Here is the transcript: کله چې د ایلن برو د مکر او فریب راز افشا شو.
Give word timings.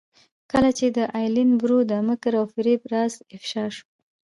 کله 0.51 0.69
چې 0.77 0.85
د 0.97 0.99
ایلن 1.17 1.49
برو 1.61 1.79
د 1.91 1.91
مکر 2.07 2.33
او 2.39 2.45
فریب 2.53 2.81
راز 2.91 3.13
افشا 3.35 3.65
شو. 3.75 3.85